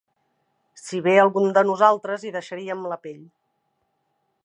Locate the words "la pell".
2.95-3.25